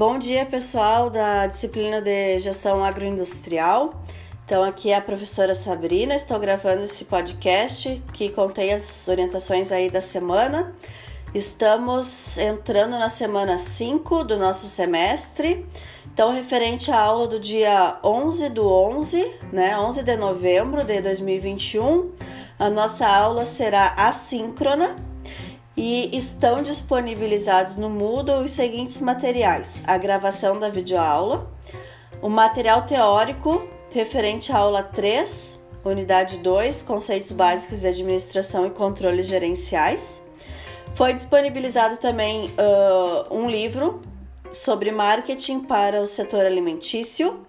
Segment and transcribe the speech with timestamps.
[0.00, 4.02] Bom dia, pessoal da disciplina de Gestão Agroindustrial.
[4.46, 6.14] Então, aqui é a professora Sabrina.
[6.14, 10.74] Estou gravando esse podcast que contém as orientações aí da semana.
[11.34, 15.66] Estamos entrando na semana 5 do nosso semestre.
[16.06, 22.10] Então, referente à aula do dia 11 do 11, né, 11 de novembro de 2021,
[22.58, 25.09] a nossa aula será assíncrona
[25.76, 31.50] e estão disponibilizados no Moodle os seguintes materiais: a gravação da videoaula,
[32.20, 39.22] o material teórico referente à aula 3, unidade 2, conceitos básicos de administração e controle
[39.22, 40.22] gerenciais.
[40.94, 44.02] Foi disponibilizado também uh, um livro
[44.52, 47.46] sobre marketing para o setor alimentício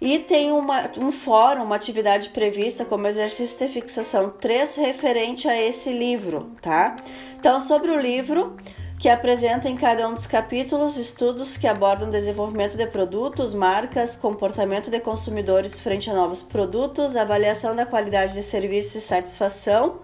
[0.00, 5.60] e tem uma, um fórum, uma atividade prevista como exercício de fixação 3 referente a
[5.60, 6.96] esse livro, tá?
[7.40, 8.54] Então, sobre o livro,
[8.98, 14.90] que apresenta em cada um dos capítulos estudos que abordam desenvolvimento de produtos, marcas, comportamento
[14.90, 20.00] de consumidores frente a novos produtos, avaliação da qualidade de serviço e satisfação,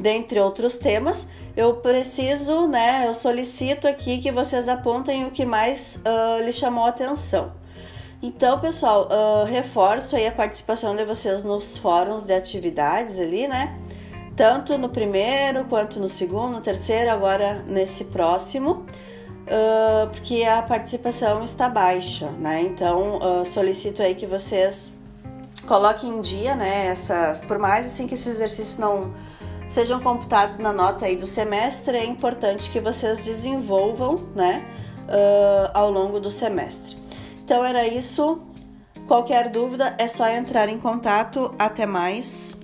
[0.00, 1.28] dentre outros temas.
[1.54, 6.86] Eu preciso, né, eu solicito aqui que vocês apontem o que mais uh, lhe chamou
[6.86, 7.52] a atenção.
[8.22, 13.78] Então, pessoal, uh, reforço aí a participação de vocês nos fóruns de atividades ali, né?
[14.36, 18.86] Tanto no primeiro quanto no segundo, no terceiro, agora nesse próximo,
[19.46, 22.62] uh, porque a participação está baixa, né?
[22.62, 24.94] Então uh, solicito aí que vocês
[25.66, 26.86] coloquem em dia, né?
[26.86, 29.12] Essas, por mais assim que esses exercícios não
[29.68, 34.64] sejam computados na nota aí do semestre, é importante que vocês desenvolvam, né?
[35.02, 36.96] Uh, ao longo do semestre.
[37.44, 38.40] Então era isso.
[39.06, 41.54] Qualquer dúvida é só entrar em contato.
[41.58, 42.56] Até mais.